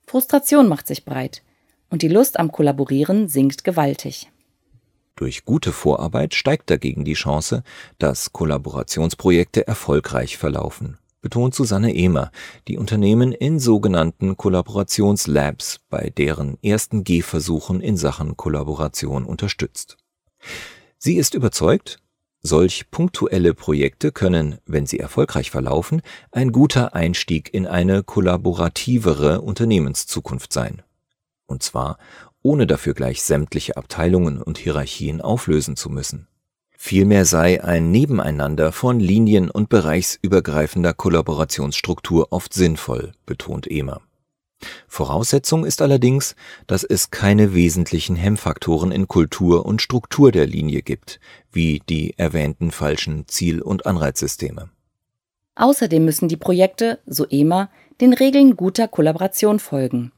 Frustration 0.06 0.66
macht 0.66 0.86
sich 0.86 1.04
breit 1.04 1.42
und 1.90 2.00
die 2.00 2.08
Lust 2.08 2.38
am 2.38 2.50
Kollaborieren 2.50 3.28
sinkt 3.28 3.64
gewaltig. 3.64 4.30
Durch 5.14 5.44
gute 5.44 5.72
Vorarbeit 5.72 6.34
steigt 6.34 6.70
dagegen 6.70 7.04
die 7.04 7.14
Chance, 7.14 7.62
dass 7.98 8.32
Kollaborationsprojekte 8.32 9.66
erfolgreich 9.66 10.38
verlaufen, 10.38 10.96
betont 11.20 11.54
Susanne 11.54 11.94
Ehmer, 11.94 12.30
die 12.66 12.78
Unternehmen 12.78 13.32
in 13.32 13.58
sogenannten 13.58 14.38
Kollaborationslabs 14.38 15.80
bei 15.90 16.10
deren 16.16 16.56
ersten 16.62 17.04
Gehversuchen 17.04 17.82
in 17.82 17.98
Sachen 17.98 18.38
Kollaboration 18.38 19.26
unterstützt. 19.26 19.98
Sie 20.98 21.16
ist 21.16 21.34
überzeugt, 21.34 21.98
solch 22.46 22.90
punktuelle 22.90 23.52
Projekte 23.52 24.12
können, 24.12 24.58
wenn 24.64 24.86
sie 24.86 24.98
erfolgreich 24.98 25.50
verlaufen, 25.50 26.00
ein 26.30 26.52
guter 26.52 26.94
Einstieg 26.94 27.52
in 27.52 27.66
eine 27.66 28.02
kollaborativere 28.02 29.40
Unternehmenszukunft 29.42 30.52
sein. 30.52 30.82
Und 31.46 31.62
zwar 31.62 31.98
ohne 32.42 32.66
dafür 32.66 32.94
gleich 32.94 33.22
sämtliche 33.22 33.76
Abteilungen 33.76 34.40
und 34.40 34.58
Hierarchien 34.58 35.20
auflösen 35.20 35.76
zu 35.76 35.90
müssen. 35.90 36.28
Vielmehr 36.78 37.24
sei 37.24 37.64
ein 37.64 37.90
Nebeneinander 37.90 38.70
von 38.70 39.00
linien- 39.00 39.50
und 39.50 39.68
bereichsübergreifender 39.68 40.94
Kollaborationsstruktur 40.94 42.28
oft 42.30 42.54
sinnvoll, 42.54 43.12
betont 43.24 43.66
Ehmer. 43.66 44.02
Voraussetzung 44.88 45.64
ist 45.64 45.82
allerdings, 45.82 46.34
dass 46.66 46.82
es 46.84 47.10
keine 47.10 47.54
wesentlichen 47.54 48.16
Hemmfaktoren 48.16 48.90
in 48.90 49.08
Kultur 49.08 49.66
und 49.66 49.82
Struktur 49.82 50.32
der 50.32 50.46
Linie 50.46 50.82
gibt, 50.82 51.20
wie 51.52 51.82
die 51.88 52.14
erwähnten 52.18 52.70
falschen 52.70 53.28
Ziel- 53.28 53.62
und 53.62 53.86
Anreizsysteme. 53.86 54.70
Außerdem 55.54 56.04
müssen 56.04 56.28
die 56.28 56.36
Projekte, 56.36 56.98
so 57.06 57.26
Ehmer, 57.26 57.70
den 58.00 58.12
Regeln 58.12 58.56
guter 58.56 58.88
Kollaboration 58.88 59.58
folgen. 59.58 60.12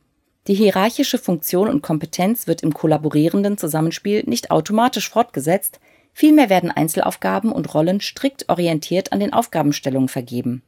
Die 0.46 0.54
hierarchische 0.54 1.18
Funktion 1.18 1.68
und 1.68 1.82
Kompetenz 1.82 2.46
wird 2.46 2.62
im 2.62 2.72
kollaborierenden 2.72 3.58
Zusammenspiel 3.58 4.24
nicht 4.26 4.50
automatisch 4.50 5.10
fortgesetzt, 5.10 5.78
Vielmehr 6.18 6.50
werden 6.50 6.72
Einzelaufgaben 6.72 7.52
und 7.52 7.72
Rollen 7.74 8.00
strikt 8.00 8.48
orientiert 8.48 9.12
an 9.12 9.20
den 9.20 9.32
Aufgabenstellungen 9.32 10.08
vergeben. 10.08 10.62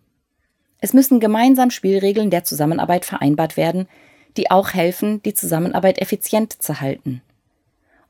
Es 0.80 0.92
müssen 0.92 1.20
gemeinsam 1.20 1.70
Spielregeln 1.70 2.30
der 2.30 2.44
Zusammenarbeit 2.44 3.04
vereinbart 3.04 3.56
werden, 3.56 3.86
die 4.36 4.50
auch 4.50 4.72
helfen, 4.72 5.22
die 5.22 5.34
Zusammenarbeit 5.34 6.00
effizient 6.00 6.62
zu 6.62 6.80
halten. 6.80 7.22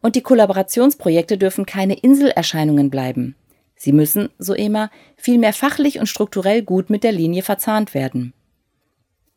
Und 0.03 0.17
die 0.17 0.23
Kollaborationsprojekte 0.23 1.37
dürfen 1.37 1.67
keine 1.67 1.95
Inselerscheinungen 1.95 2.91
bleiben. 2.91 3.35
Sie 3.77 3.93
müssen, 3.93 4.29
so 4.39 4.55
immer, 4.55 4.91
vielmehr 5.17 5.53
fachlich 5.53 5.99
und 5.99 6.07
strukturell 6.07 6.63
gut 6.63 6.91
mit 6.91 7.03
der 7.03 7.13
Linie 7.13 7.43
verzahnt 7.43 7.95
werden. 7.95 8.33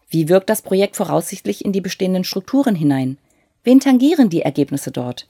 Wie 0.10 0.30
wirkt 0.30 0.50
das 0.50 0.62
Projekt 0.62 0.96
voraussichtlich 0.96 1.66
in 1.66 1.72
die 1.72 1.82
bestehenden 1.82 2.24
Strukturen 2.24 2.76
hinein? 2.76 3.18
Wen 3.64 3.80
tangieren 3.80 4.30
die 4.30 4.42
Ergebnisse 4.42 4.92
dort? 4.92 5.28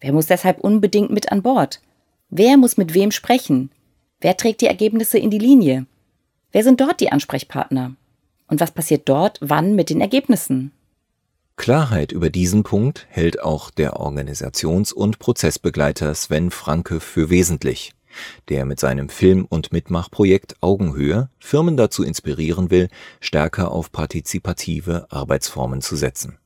Wer 0.00 0.12
muss 0.12 0.26
deshalb 0.26 0.60
unbedingt 0.60 1.10
mit 1.10 1.32
an 1.32 1.42
Bord? 1.42 1.80
Wer 2.30 2.56
muss 2.56 2.76
mit 2.76 2.94
wem 2.94 3.10
sprechen? 3.10 3.70
Wer 4.20 4.36
trägt 4.36 4.60
die 4.60 4.66
Ergebnisse 4.66 5.18
in 5.18 5.30
die 5.30 5.38
Linie? 5.38 5.86
Wer 6.50 6.64
sind 6.64 6.80
dort 6.80 7.00
die 7.00 7.12
Ansprechpartner? 7.12 7.94
Und 8.46 8.60
was 8.60 8.70
passiert 8.70 9.08
dort 9.08 9.38
wann 9.42 9.74
mit 9.74 9.90
den 9.90 10.00
Ergebnissen? 10.00 10.72
Klarheit 11.56 12.12
über 12.12 12.30
diesen 12.30 12.62
Punkt 12.62 13.06
hält 13.10 13.42
auch 13.42 13.70
der 13.70 14.00
Organisations- 14.00 14.92
und 14.92 15.18
Prozessbegleiter 15.18 16.14
Sven 16.14 16.50
Franke 16.50 17.00
für 17.00 17.28
wesentlich, 17.28 17.92
der 18.48 18.64
mit 18.64 18.80
seinem 18.80 19.10
Film- 19.10 19.44
und 19.44 19.72
Mitmachprojekt 19.72 20.56
Augenhöhe 20.62 21.28
Firmen 21.38 21.76
dazu 21.76 22.02
inspirieren 22.02 22.70
will, 22.70 22.88
stärker 23.20 23.70
auf 23.72 23.92
partizipative 23.92 25.08
Arbeitsformen 25.10 25.82
zu 25.82 25.96
setzen. 25.96 26.38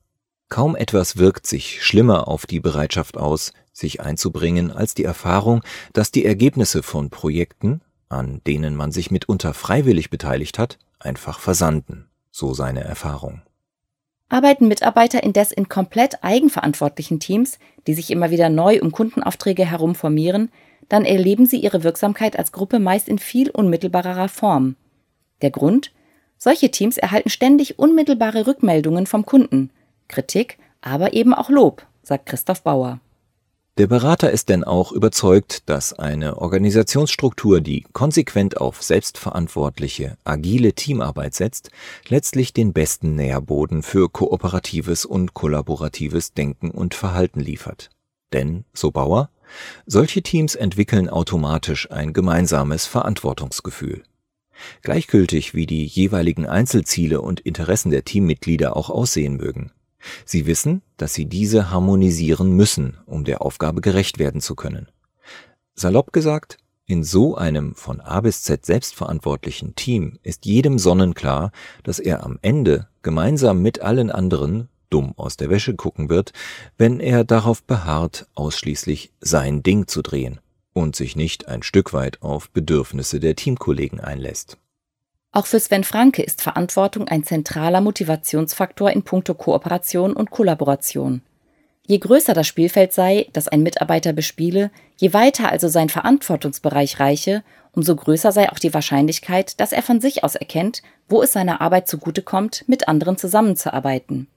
Kaum 0.49 0.75
etwas 0.75 1.17
wirkt 1.17 1.47
sich 1.47 1.81
schlimmer 1.83 2.27
auf 2.27 2.45
die 2.45 2.59
Bereitschaft 2.59 3.15
aus, 3.15 3.53
sich 3.71 4.01
einzubringen, 4.01 4.71
als 4.71 4.93
die 4.93 5.03
Erfahrung, 5.03 5.63
dass 5.93 6.11
die 6.11 6.25
Ergebnisse 6.25 6.83
von 6.83 7.09
Projekten, 7.09 7.81
an 8.13 8.41
denen 8.47 8.75
man 8.75 8.91
sich 8.91 9.11
mitunter 9.11 9.53
freiwillig 9.53 10.09
beteiligt 10.09 10.59
hat, 10.59 10.77
einfach 10.99 11.39
versanden, 11.39 12.07
so 12.31 12.53
seine 12.53 12.83
Erfahrung. 12.83 13.41
Arbeiten 14.29 14.67
Mitarbeiter 14.67 15.21
indes 15.21 15.51
in 15.51 15.69
komplett 15.69 16.23
eigenverantwortlichen 16.23 17.19
Teams, 17.19 17.59
die 17.85 17.93
sich 17.93 18.09
immer 18.09 18.31
wieder 18.31 18.49
neu 18.49 18.79
um 18.81 18.91
Kundenaufträge 18.91 19.65
herum 19.65 19.93
formieren, 19.93 20.49
dann 20.89 21.05
erleben 21.05 21.45
sie 21.45 21.57
ihre 21.57 21.83
Wirksamkeit 21.83 22.37
als 22.37 22.51
Gruppe 22.51 22.79
meist 22.79 23.07
in 23.07 23.19
viel 23.19 23.49
unmittelbarerer 23.49 24.29
Form. 24.29 24.75
Der 25.41 25.51
Grund? 25.51 25.91
Solche 26.37 26.71
Teams 26.71 26.97
erhalten 26.97 27.29
ständig 27.29 27.79
unmittelbare 27.79 28.47
Rückmeldungen 28.47 29.05
vom 29.05 29.25
Kunden, 29.25 29.69
Kritik, 30.07 30.57
aber 30.81 31.13
eben 31.13 31.33
auch 31.33 31.49
Lob, 31.49 31.85
sagt 32.01 32.25
Christoph 32.25 32.63
Bauer. 32.63 32.99
Der 33.79 33.87
Berater 33.87 34.29
ist 34.29 34.49
denn 34.49 34.63
auch 34.63 34.91
überzeugt, 34.91 35.67
dass 35.67 35.93
eine 35.93 36.37
Organisationsstruktur, 36.37 37.59
die 37.59 37.83
konsequent 37.91 38.57
auf 38.57 38.83
selbstverantwortliche, 38.83 40.15
agile 40.23 40.73
Teamarbeit 40.73 41.33
setzt, 41.33 41.71
letztlich 42.07 42.53
den 42.53 42.71
besten 42.71 43.15
Nährboden 43.15 43.81
für 43.81 44.09
kooperatives 44.09 45.05
und 45.05 45.33
kollaboratives 45.33 46.33
Denken 46.33 46.69
und 46.69 46.93
Verhalten 46.93 47.39
liefert. 47.39 47.89
Denn, 48.31 48.63
so 48.73 48.91
Bauer, 48.91 49.31
solche 49.87 50.21
Teams 50.21 50.53
entwickeln 50.53 51.09
automatisch 51.09 51.89
ein 51.89 52.13
gemeinsames 52.13 52.85
Verantwortungsgefühl. 52.85 54.03
Gleichgültig 54.83 55.55
wie 55.55 55.65
die 55.65 55.87
jeweiligen 55.87 56.45
Einzelziele 56.45 57.21
und 57.21 57.39
Interessen 57.39 57.89
der 57.89 58.05
Teammitglieder 58.05 58.77
auch 58.77 58.91
aussehen 58.91 59.35
mögen. 59.35 59.71
Sie 60.25 60.45
wissen, 60.45 60.81
dass 60.97 61.13
sie 61.13 61.25
diese 61.25 61.71
harmonisieren 61.71 62.51
müssen, 62.51 62.97
um 63.05 63.23
der 63.23 63.41
Aufgabe 63.41 63.81
gerecht 63.81 64.19
werden 64.19 64.41
zu 64.41 64.55
können. 64.55 64.87
Salopp 65.75 66.13
gesagt, 66.13 66.57
in 66.85 67.03
so 67.03 67.35
einem 67.35 67.75
von 67.75 68.01
A 68.01 68.21
bis 68.21 68.43
Z 68.43 68.65
selbstverantwortlichen 68.65 69.75
Team 69.75 70.19
ist 70.21 70.45
jedem 70.45 70.77
sonnenklar, 70.77 71.51
dass 71.83 71.99
er 71.99 72.23
am 72.23 72.39
Ende 72.41 72.87
gemeinsam 73.01 73.61
mit 73.61 73.81
allen 73.81 74.11
anderen 74.11 74.67
dumm 74.89 75.13
aus 75.17 75.37
der 75.37 75.49
Wäsche 75.49 75.75
gucken 75.75 76.09
wird, 76.09 76.33
wenn 76.77 76.99
er 76.99 77.23
darauf 77.23 77.63
beharrt, 77.63 78.27
ausschließlich 78.35 79.11
sein 79.21 79.63
Ding 79.63 79.87
zu 79.87 80.01
drehen 80.01 80.39
und 80.73 80.95
sich 80.95 81.15
nicht 81.15 81.47
ein 81.47 81.63
Stück 81.63 81.93
weit 81.93 82.21
auf 82.21 82.49
Bedürfnisse 82.51 83.19
der 83.19 83.35
Teamkollegen 83.35 83.99
einlässt. 83.99 84.57
Auch 85.35 85.47
für 85.47 85.59
Sven 85.59 85.83
Franke 85.83 86.21
ist 86.21 86.43
Verantwortung 86.43 87.07
ein 87.07 87.23
zentraler 87.23 87.81
Motivationsfaktor 87.81 88.91
in 88.91 89.01
puncto 89.01 89.33
Kooperation 89.33 90.13
und 90.13 90.29
Kollaboration. 90.29 91.23
Je 91.87 91.97
größer 91.97 92.35
das 92.35 92.47
Spielfeld 92.47 92.93
sei, 92.93 93.27
das 93.33 93.47
ein 93.47 93.63
Mitarbeiter 93.63 94.13
bespiele, 94.13 94.69
je 94.95 95.11
weiter 95.11 95.51
also 95.51 95.67
sein 95.67 95.89
Verantwortungsbereich 95.89 96.99
reiche, 96.99 97.43
umso 97.73 97.95
größer 97.95 98.31
sei 98.31 98.51
auch 98.51 98.59
die 98.59 98.75
Wahrscheinlichkeit, 98.75 99.59
dass 99.59 99.71
er 99.71 99.81
von 99.81 99.99
sich 99.99 100.23
aus 100.23 100.35
erkennt, 100.35 100.83
wo 101.09 101.23
es 101.23 101.33
seiner 101.33 101.61
Arbeit 101.61 101.87
zugutekommt, 101.87 102.63
mit 102.67 102.87
anderen 102.87 103.17
zusammenzuarbeiten. 103.17 104.27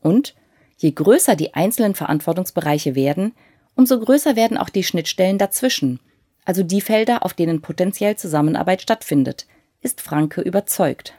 Und 0.00 0.36
je 0.76 0.92
größer 0.92 1.34
die 1.34 1.54
einzelnen 1.54 1.96
Verantwortungsbereiche 1.96 2.94
werden, 2.94 3.34
umso 3.74 3.98
größer 3.98 4.36
werden 4.36 4.56
auch 4.56 4.68
die 4.68 4.84
Schnittstellen 4.84 5.36
dazwischen, 5.36 5.98
also 6.44 6.62
die 6.62 6.80
Felder, 6.80 7.24
auf 7.24 7.34
denen 7.34 7.60
potenziell 7.60 8.14
Zusammenarbeit 8.14 8.82
stattfindet– 8.82 9.46
ist 9.80 10.00
Franke 10.00 10.40
überzeugt. 10.40 11.14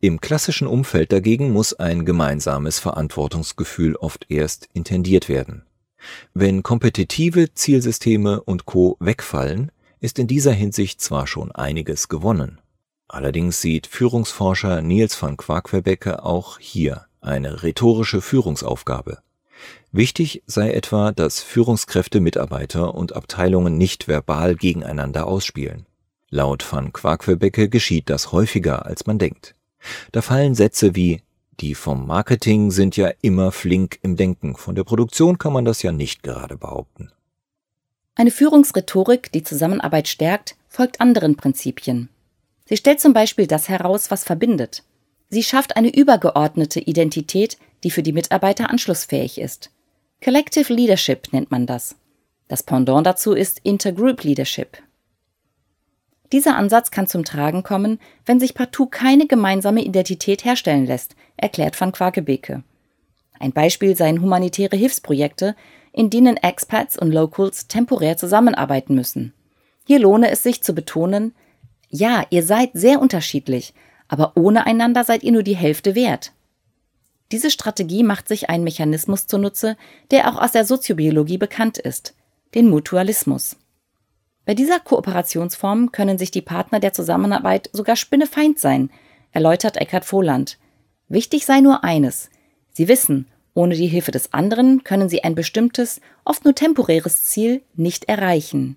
Im 0.00 0.20
klassischen 0.20 0.66
Umfeld 0.66 1.12
dagegen 1.12 1.52
muss 1.52 1.72
ein 1.72 2.04
gemeinsames 2.04 2.78
Verantwortungsgefühl 2.78 3.96
oft 3.96 4.26
erst 4.28 4.68
intendiert 4.74 5.28
werden. 5.28 5.64
Wenn 6.34 6.62
kompetitive 6.62 7.54
Zielsysteme 7.54 8.42
und 8.42 8.66
Co 8.66 8.96
wegfallen, 9.00 9.72
ist 10.00 10.18
in 10.18 10.26
dieser 10.26 10.52
Hinsicht 10.52 11.00
zwar 11.00 11.26
schon 11.26 11.52
einiges 11.52 12.08
gewonnen. 12.08 12.60
Allerdings 13.08 13.60
sieht 13.62 13.86
Führungsforscher 13.86 14.82
Niels 14.82 15.20
van 15.22 15.36
Quaquebecke 15.36 16.22
auch 16.22 16.58
hier 16.58 17.06
eine 17.20 17.62
rhetorische 17.62 18.20
Führungsaufgabe. 18.20 19.18
Wichtig 19.92 20.42
sei 20.46 20.72
etwa, 20.72 21.12
dass 21.12 21.40
Führungskräfte 21.40 22.20
Mitarbeiter 22.20 22.94
und 22.94 23.14
Abteilungen 23.14 23.78
nicht 23.78 24.08
verbal 24.08 24.56
gegeneinander 24.56 25.26
ausspielen. 25.26 25.86
Laut 26.34 26.64
van 26.72 26.92
Quaquebecke 26.92 27.68
geschieht 27.68 28.10
das 28.10 28.32
häufiger, 28.32 28.86
als 28.86 29.06
man 29.06 29.20
denkt. 29.20 29.54
Da 30.10 30.20
fallen 30.20 30.56
Sätze 30.56 30.96
wie 30.96 31.22
die 31.60 31.76
vom 31.76 32.08
Marketing 32.08 32.72
sind 32.72 32.96
ja 32.96 33.12
immer 33.22 33.52
flink 33.52 34.00
im 34.02 34.16
Denken, 34.16 34.56
von 34.56 34.74
der 34.74 34.82
Produktion 34.82 35.38
kann 35.38 35.52
man 35.52 35.64
das 35.64 35.82
ja 35.84 35.92
nicht 35.92 36.24
gerade 36.24 36.56
behaupten. 36.56 37.12
Eine 38.16 38.32
Führungsrhetorik, 38.32 39.30
die 39.30 39.44
Zusammenarbeit 39.44 40.08
stärkt, 40.08 40.56
folgt 40.68 41.00
anderen 41.00 41.36
Prinzipien. 41.36 42.08
Sie 42.64 42.76
stellt 42.76 42.98
zum 42.98 43.12
Beispiel 43.12 43.46
das 43.46 43.68
heraus, 43.68 44.10
was 44.10 44.24
verbindet. 44.24 44.82
Sie 45.30 45.44
schafft 45.44 45.76
eine 45.76 45.94
übergeordnete 45.94 46.80
Identität, 46.80 47.58
die 47.84 47.92
für 47.92 48.02
die 48.02 48.12
Mitarbeiter 48.12 48.70
anschlussfähig 48.70 49.38
ist. 49.38 49.70
Collective 50.20 50.72
Leadership 50.72 51.32
nennt 51.32 51.52
man 51.52 51.66
das. 51.66 51.94
Das 52.48 52.64
Pendant 52.64 53.06
dazu 53.06 53.34
ist 53.34 53.60
Intergroup 53.62 54.24
Leadership. 54.24 54.78
Dieser 56.32 56.56
Ansatz 56.56 56.90
kann 56.90 57.06
zum 57.06 57.24
Tragen 57.24 57.62
kommen, 57.62 58.00
wenn 58.26 58.40
sich 58.40 58.54
partout 58.54 58.86
keine 58.86 59.26
gemeinsame 59.26 59.82
Identität 59.84 60.44
herstellen 60.44 60.86
lässt, 60.86 61.16
erklärt 61.36 61.80
van 61.80 61.92
Quakebeke. 61.92 62.62
Ein 63.38 63.52
Beispiel 63.52 63.96
seien 63.96 64.22
humanitäre 64.22 64.76
Hilfsprojekte, 64.76 65.54
in 65.92 66.10
denen 66.10 66.36
Expats 66.36 66.98
und 66.98 67.12
Locals 67.12 67.68
temporär 67.68 68.16
zusammenarbeiten 68.16 68.94
müssen. 68.94 69.32
Hier 69.86 69.98
lohne 69.98 70.30
es 70.30 70.42
sich 70.42 70.62
zu 70.62 70.74
betonen, 70.74 71.34
Ja, 71.88 72.24
ihr 72.30 72.42
seid 72.42 72.70
sehr 72.72 73.00
unterschiedlich, 73.00 73.74
aber 74.08 74.32
ohne 74.36 74.66
einander 74.66 75.04
seid 75.04 75.22
ihr 75.22 75.32
nur 75.32 75.42
die 75.42 75.56
Hälfte 75.56 75.94
wert. 75.94 76.32
Diese 77.32 77.50
Strategie 77.50 78.02
macht 78.02 78.28
sich 78.28 78.50
einen 78.50 78.64
Mechanismus 78.64 79.26
zunutze, 79.26 79.76
der 80.10 80.28
auch 80.28 80.40
aus 80.40 80.52
der 80.52 80.64
Soziobiologie 80.64 81.38
bekannt 81.38 81.78
ist, 81.78 82.14
den 82.54 82.68
Mutualismus. 82.68 83.56
Bei 84.44 84.54
dieser 84.54 84.78
Kooperationsform 84.78 85.92
können 85.92 86.18
sich 86.18 86.30
die 86.30 86.42
Partner 86.42 86.80
der 86.80 86.92
Zusammenarbeit 86.92 87.70
sogar 87.72 87.96
spinnefeind 87.96 88.58
sein, 88.58 88.90
erläutert 89.32 89.76
Eckhard 89.76 90.10
Voland. 90.10 90.58
Wichtig 91.08 91.46
sei 91.46 91.60
nur 91.60 91.84
eines. 91.84 92.30
Sie 92.72 92.88
wissen, 92.88 93.26
ohne 93.54 93.74
die 93.74 93.86
Hilfe 93.86 94.10
des 94.10 94.32
anderen 94.32 94.84
können 94.84 95.08
sie 95.08 95.24
ein 95.24 95.34
bestimmtes, 95.34 96.00
oft 96.24 96.44
nur 96.44 96.54
temporäres 96.54 97.24
Ziel 97.24 97.62
nicht 97.74 98.04
erreichen. 98.06 98.76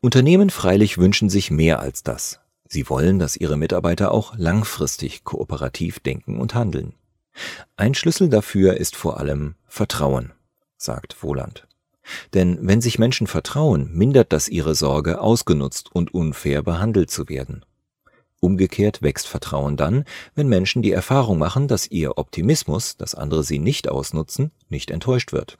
Unternehmen 0.00 0.50
freilich 0.50 0.98
wünschen 0.98 1.28
sich 1.28 1.50
mehr 1.50 1.80
als 1.80 2.02
das. 2.02 2.40
Sie 2.68 2.88
wollen, 2.88 3.18
dass 3.18 3.36
ihre 3.36 3.56
Mitarbeiter 3.56 4.12
auch 4.12 4.34
langfristig 4.36 5.24
kooperativ 5.24 6.00
denken 6.00 6.40
und 6.40 6.54
handeln. 6.54 6.94
Ein 7.76 7.94
Schlüssel 7.94 8.28
dafür 8.28 8.76
ist 8.78 8.96
vor 8.96 9.20
allem 9.20 9.54
Vertrauen, 9.66 10.32
sagt 10.76 11.22
Wohland. 11.22 11.66
Denn 12.34 12.58
wenn 12.62 12.80
sich 12.80 12.98
Menschen 12.98 13.26
vertrauen, 13.26 13.90
mindert 13.92 14.32
das 14.32 14.48
ihre 14.48 14.74
Sorge, 14.74 15.20
ausgenutzt 15.20 15.94
und 15.94 16.12
unfair 16.14 16.62
behandelt 16.62 17.10
zu 17.10 17.28
werden. 17.28 17.64
Umgekehrt 18.40 19.02
wächst 19.02 19.28
Vertrauen 19.28 19.76
dann, 19.76 20.04
wenn 20.34 20.48
Menschen 20.48 20.82
die 20.82 20.90
Erfahrung 20.90 21.38
machen, 21.38 21.68
dass 21.68 21.88
ihr 21.88 22.18
Optimismus, 22.18 22.96
dass 22.96 23.14
andere 23.14 23.44
sie 23.44 23.60
nicht 23.60 23.88
ausnutzen, 23.88 24.50
nicht 24.68 24.90
enttäuscht 24.90 25.32
wird. 25.32 25.58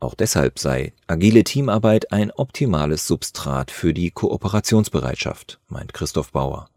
Auch 0.00 0.14
deshalb 0.14 0.60
sei 0.60 0.92
agile 1.08 1.42
Teamarbeit 1.42 2.12
ein 2.12 2.30
optimales 2.30 3.08
Substrat 3.08 3.72
für 3.72 3.92
die 3.92 4.12
Kooperationsbereitschaft, 4.12 5.58
meint 5.66 5.92
Christoph 5.92 6.30
Bauer. 6.30 6.68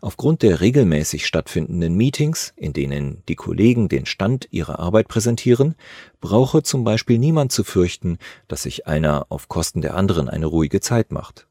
Aufgrund 0.00 0.42
der 0.42 0.60
regelmäßig 0.60 1.26
stattfindenden 1.26 1.94
Meetings, 1.94 2.52
in 2.56 2.72
denen 2.72 3.22
die 3.28 3.34
Kollegen 3.34 3.88
den 3.88 4.06
Stand 4.06 4.48
ihrer 4.50 4.78
Arbeit 4.78 5.08
präsentieren, 5.08 5.74
brauche 6.20 6.62
zum 6.62 6.84
Beispiel 6.84 7.18
niemand 7.18 7.52
zu 7.52 7.64
fürchten, 7.64 8.18
dass 8.48 8.62
sich 8.62 8.86
einer 8.86 9.26
auf 9.30 9.48
Kosten 9.48 9.82
der 9.82 9.94
anderen 9.94 10.28
eine 10.28 10.46
ruhige 10.46 10.80
Zeit 10.80 11.12
macht. 11.12 11.46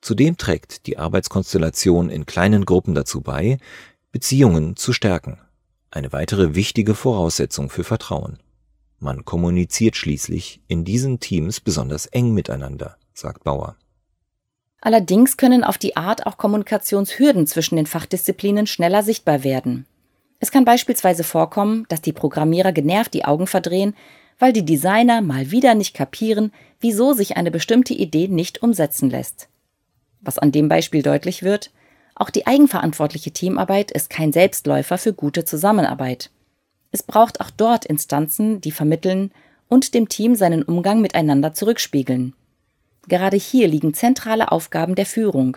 Zudem 0.00 0.36
trägt 0.36 0.86
die 0.86 0.98
Arbeitskonstellation 0.98 2.08
in 2.08 2.26
kleinen 2.26 2.64
Gruppen 2.64 2.94
dazu 2.94 3.20
bei, 3.20 3.58
Beziehungen 4.12 4.76
zu 4.76 4.92
stärken. 4.92 5.38
Eine 5.90 6.12
weitere 6.12 6.54
wichtige 6.54 6.94
Voraussetzung 6.94 7.70
für 7.70 7.84
Vertrauen. 7.84 8.38
Man 9.00 9.24
kommuniziert 9.24 9.96
schließlich 9.96 10.60
in 10.66 10.84
diesen 10.84 11.20
Teams 11.20 11.60
besonders 11.60 12.06
eng 12.06 12.34
miteinander, 12.34 12.96
sagt 13.12 13.44
Bauer. 13.44 13.76
Allerdings 14.88 15.36
können 15.36 15.64
auf 15.64 15.76
die 15.76 15.98
Art 15.98 16.26
auch 16.26 16.38
Kommunikationshürden 16.38 17.46
zwischen 17.46 17.76
den 17.76 17.84
Fachdisziplinen 17.84 18.66
schneller 18.66 19.02
sichtbar 19.02 19.44
werden. 19.44 19.84
Es 20.40 20.50
kann 20.50 20.64
beispielsweise 20.64 21.24
vorkommen, 21.24 21.84
dass 21.90 22.00
die 22.00 22.14
Programmierer 22.14 22.72
genervt 22.72 23.12
die 23.12 23.26
Augen 23.26 23.46
verdrehen, 23.46 23.94
weil 24.38 24.54
die 24.54 24.64
Designer 24.64 25.20
mal 25.20 25.50
wieder 25.50 25.74
nicht 25.74 25.92
kapieren, 25.92 26.54
wieso 26.80 27.12
sich 27.12 27.36
eine 27.36 27.50
bestimmte 27.50 27.92
Idee 27.92 28.28
nicht 28.28 28.62
umsetzen 28.62 29.10
lässt. 29.10 29.50
Was 30.22 30.38
an 30.38 30.52
dem 30.52 30.70
Beispiel 30.70 31.02
deutlich 31.02 31.42
wird, 31.42 31.70
auch 32.14 32.30
die 32.30 32.46
eigenverantwortliche 32.46 33.30
Teamarbeit 33.30 33.90
ist 33.90 34.08
kein 34.08 34.32
Selbstläufer 34.32 34.96
für 34.96 35.12
gute 35.12 35.44
Zusammenarbeit. 35.44 36.30
Es 36.92 37.02
braucht 37.02 37.42
auch 37.42 37.50
dort 37.54 37.84
Instanzen, 37.84 38.62
die 38.62 38.72
vermitteln 38.72 39.32
und 39.68 39.92
dem 39.92 40.08
Team 40.08 40.34
seinen 40.34 40.62
Umgang 40.62 41.02
miteinander 41.02 41.52
zurückspiegeln. 41.52 42.32
Gerade 43.08 43.38
hier 43.38 43.68
liegen 43.68 43.94
zentrale 43.94 44.52
Aufgaben 44.52 44.94
der 44.94 45.06
Führung. 45.06 45.56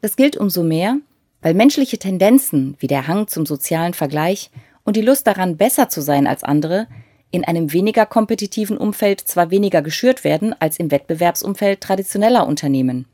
Das 0.00 0.16
gilt 0.16 0.36
umso 0.36 0.62
mehr, 0.62 0.96
weil 1.42 1.54
menschliche 1.54 1.98
Tendenzen 1.98 2.74
wie 2.78 2.86
der 2.86 3.06
Hang 3.06 3.28
zum 3.28 3.44
sozialen 3.44 3.92
Vergleich 3.92 4.50
und 4.82 4.96
die 4.96 5.02
Lust 5.02 5.26
daran, 5.26 5.58
besser 5.58 5.90
zu 5.90 6.00
sein 6.00 6.26
als 6.26 6.42
andere, 6.42 6.88
in 7.30 7.44
einem 7.44 7.72
weniger 7.72 8.06
kompetitiven 8.06 8.78
Umfeld 8.78 9.20
zwar 9.20 9.50
weniger 9.50 9.82
geschürt 9.82 10.24
werden 10.24 10.54
als 10.58 10.78
im 10.78 10.90
Wettbewerbsumfeld 10.90 11.80
traditioneller 11.80 12.46
Unternehmen. 12.46 13.06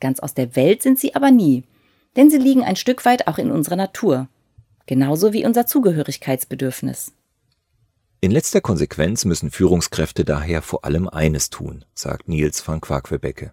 Ganz 0.00 0.18
aus 0.18 0.34
der 0.34 0.56
Welt 0.56 0.82
sind 0.82 0.98
sie 0.98 1.14
aber 1.14 1.30
nie, 1.30 1.62
denn 2.16 2.30
sie 2.30 2.38
liegen 2.38 2.64
ein 2.64 2.76
Stück 2.76 3.04
weit 3.04 3.28
auch 3.28 3.38
in 3.38 3.50
unserer 3.50 3.76
Natur, 3.76 4.28
genauso 4.86 5.32
wie 5.32 5.46
unser 5.46 5.66
Zugehörigkeitsbedürfnis. 5.66 7.12
In 8.26 8.32
letzter 8.32 8.60
Konsequenz 8.60 9.24
müssen 9.24 9.52
Führungskräfte 9.52 10.24
daher 10.24 10.60
vor 10.60 10.84
allem 10.84 11.08
eines 11.08 11.48
tun, 11.48 11.84
sagt 11.94 12.26
Niels 12.26 12.66
van 12.66 12.80
Quaquebecke. 12.80 13.52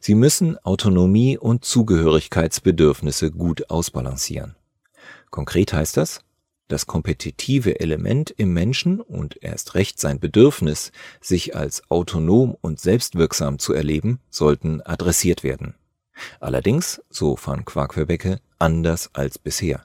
Sie 0.00 0.16
müssen 0.16 0.58
Autonomie 0.64 1.38
und 1.38 1.64
Zugehörigkeitsbedürfnisse 1.64 3.30
gut 3.30 3.70
ausbalancieren. 3.70 4.56
Konkret 5.30 5.72
heißt 5.72 5.96
das, 5.96 6.22
das 6.66 6.88
kompetitive 6.88 7.78
Element 7.78 8.34
im 8.36 8.52
Menschen 8.52 9.00
und 9.00 9.40
erst 9.44 9.76
recht 9.76 10.00
sein 10.00 10.18
Bedürfnis, 10.18 10.90
sich 11.20 11.54
als 11.54 11.88
autonom 11.88 12.56
und 12.60 12.80
selbstwirksam 12.80 13.60
zu 13.60 13.74
erleben, 13.74 14.18
sollten 14.28 14.82
adressiert 14.82 15.44
werden. 15.44 15.76
Allerdings, 16.40 17.00
so 17.10 17.38
van 17.40 17.64
Quaquebecke, 17.64 18.40
anders 18.58 19.10
als 19.12 19.38
bisher. 19.38 19.84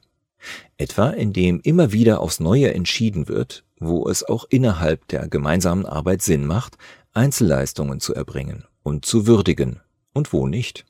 Etwa 0.79 1.11
indem 1.11 1.59
immer 1.61 1.91
wieder 1.91 2.21
aufs 2.21 2.39
Neue 2.39 2.73
entschieden 2.73 3.27
wird, 3.27 3.64
wo 3.79 4.07
es 4.09 4.23
auch 4.23 4.45
innerhalb 4.49 5.07
der 5.07 5.27
gemeinsamen 5.27 5.85
Arbeit 5.85 6.21
Sinn 6.21 6.45
macht, 6.45 6.77
Einzelleistungen 7.13 7.99
zu 7.99 8.13
erbringen 8.13 8.65
und 8.83 9.05
zu 9.05 9.27
würdigen 9.27 9.81
und 10.13 10.33
wo 10.33 10.47
nicht. 10.47 10.85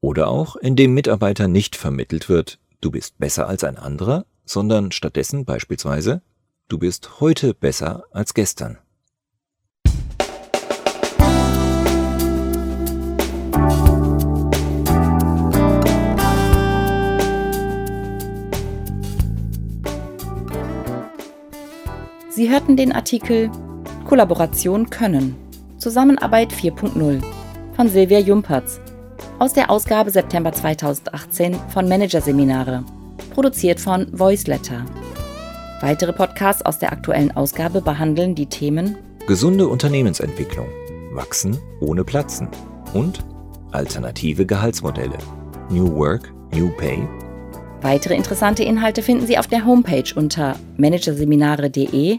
Oder 0.00 0.28
auch, 0.28 0.56
indem 0.56 0.94
Mitarbeiter 0.94 1.48
nicht 1.48 1.76
vermittelt 1.76 2.28
wird, 2.28 2.58
du 2.80 2.90
bist 2.90 3.18
besser 3.18 3.48
als 3.48 3.64
ein 3.64 3.76
anderer, 3.76 4.26
sondern 4.44 4.92
stattdessen 4.92 5.44
beispielsweise, 5.44 6.22
du 6.68 6.78
bist 6.78 7.20
heute 7.20 7.54
besser 7.54 8.04
als 8.12 8.34
gestern. 8.34 8.78
Sie 22.38 22.48
hörten 22.48 22.76
den 22.76 22.92
Artikel 22.92 23.50
Kollaboration 24.06 24.90
können. 24.90 25.34
Zusammenarbeit 25.78 26.52
4.0 26.52 27.20
von 27.74 27.88
Silvia 27.88 28.20
Jumpertz. 28.20 28.78
Aus 29.40 29.54
der 29.54 29.68
Ausgabe 29.68 30.12
September 30.12 30.52
2018 30.52 31.56
von 31.70 31.88
Managerseminare, 31.88 32.84
produziert 33.34 33.80
von 33.80 34.06
Voiceletter. 34.12 34.86
Weitere 35.80 36.12
Podcasts 36.12 36.64
aus 36.64 36.78
der 36.78 36.92
aktuellen 36.92 37.36
Ausgabe 37.36 37.80
behandeln 37.80 38.36
die 38.36 38.46
Themen 38.46 38.96
Gesunde 39.26 39.66
Unternehmensentwicklung, 39.66 40.68
Wachsen 41.14 41.58
ohne 41.80 42.04
Platzen. 42.04 42.46
Und 42.94 43.18
alternative 43.72 44.46
Gehaltsmodelle, 44.46 45.18
New 45.70 45.92
Work, 45.92 46.32
New 46.54 46.70
Pay. 46.76 47.02
Weitere 47.82 48.14
interessante 48.14 48.62
Inhalte 48.62 49.02
finden 49.02 49.26
Sie 49.26 49.38
auf 49.38 49.48
der 49.48 49.66
Homepage 49.66 50.14
unter 50.14 50.54
managerseminare.de 50.76 52.18